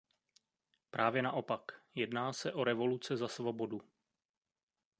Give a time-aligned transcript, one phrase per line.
[0.89, 1.61] Právě naopak,
[1.95, 3.81] jedná se o revoluce za svobodu.